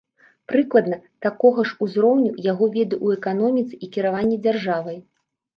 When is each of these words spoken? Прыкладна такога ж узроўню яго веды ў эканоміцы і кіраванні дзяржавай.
Прыкладна 0.51 0.97
такога 1.25 1.65
ж 1.71 1.77
узроўню 1.87 2.31
яго 2.51 2.65
веды 2.79 2.95
ў 3.05 3.21
эканоміцы 3.21 3.73
і 3.83 3.91
кіраванні 3.99 4.37
дзяржавай. 4.49 4.97